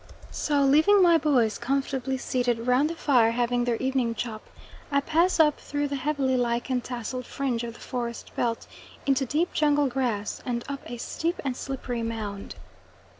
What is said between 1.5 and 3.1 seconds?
comfortably seated round the